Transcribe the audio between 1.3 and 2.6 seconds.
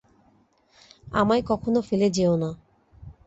কখনো ফেলে যেওনা।